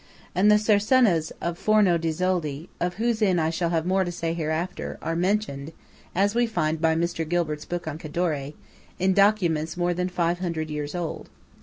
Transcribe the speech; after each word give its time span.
And 0.33 0.49
the 0.49 0.57
Cercenas 0.57 1.31
of 1.41 1.59
Forno 1.59 1.99
di 1.99 2.09
Zoldo, 2.09 2.67
of 2.79 2.95
whose 2.95 3.21
inn 3.21 3.37
I 3.37 3.51
shall 3.51 3.69
have 3.69 3.85
more 3.85 4.03
to 4.03 4.11
say 4.11 4.33
hereafter, 4.33 4.97
are 4.99 5.15
mentioned, 5.15 5.73
as 6.15 6.33
we 6.33 6.47
find 6.47 6.81
by 6.81 6.95
Mr. 6.95 7.23
Gilbert's 7.23 7.65
book 7.65 7.87
on 7.87 7.99
Cadore, 7.99 8.53
in 8.97 9.13
documents 9.13 9.77
more 9.77 9.93
than 9.93 10.09
five 10.09 10.39
hundred 10.39 10.71
years 10.71 10.95
old. 10.95 11.29